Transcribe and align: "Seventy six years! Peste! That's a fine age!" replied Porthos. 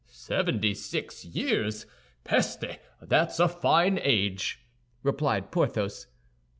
"Seventy 0.09 0.73
six 0.73 1.23
years! 1.25 1.85
Peste! 2.23 2.79
That's 3.03 3.39
a 3.39 3.47
fine 3.47 3.99
age!" 4.01 4.65
replied 5.03 5.51
Porthos. 5.51 6.07